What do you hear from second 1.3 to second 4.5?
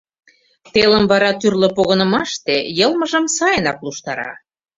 тӱрлӧ погынымаште йылмыжым сайынак луштара.